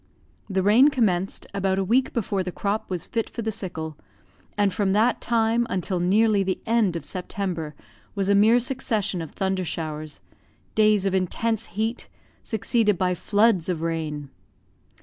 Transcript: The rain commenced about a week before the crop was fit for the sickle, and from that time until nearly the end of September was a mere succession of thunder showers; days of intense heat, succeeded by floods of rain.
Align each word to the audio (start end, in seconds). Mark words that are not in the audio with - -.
The 0.49 0.63
rain 0.63 0.87
commenced 0.87 1.45
about 1.53 1.77
a 1.77 1.83
week 1.83 2.11
before 2.11 2.41
the 2.41 2.51
crop 2.51 2.89
was 2.89 3.05
fit 3.05 3.29
for 3.29 3.43
the 3.43 3.51
sickle, 3.51 3.97
and 4.57 4.73
from 4.73 4.93
that 4.93 5.21
time 5.21 5.67
until 5.69 5.99
nearly 5.99 6.41
the 6.41 6.59
end 6.65 6.95
of 6.95 7.05
September 7.05 7.75
was 8.15 8.27
a 8.27 8.33
mere 8.33 8.59
succession 8.59 9.21
of 9.21 9.29
thunder 9.29 9.63
showers; 9.63 10.19
days 10.73 11.05
of 11.05 11.13
intense 11.13 11.67
heat, 11.77 12.09
succeeded 12.41 12.97
by 12.97 13.13
floods 13.13 13.69
of 13.69 13.83
rain. 13.83 14.31